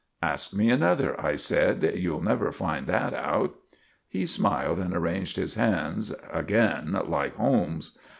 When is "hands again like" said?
5.53-7.35